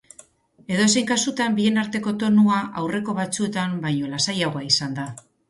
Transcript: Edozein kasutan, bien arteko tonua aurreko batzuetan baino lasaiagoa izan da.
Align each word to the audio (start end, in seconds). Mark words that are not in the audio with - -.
Edozein 0.77 1.05
kasutan, 1.11 1.53
bien 1.59 1.77
arteko 1.81 2.13
tonua 2.23 2.57
aurreko 2.83 3.17
batzuetan 3.21 3.79
baino 3.87 4.11
lasaiagoa 4.17 4.67
izan 4.73 4.99
da. 5.03 5.09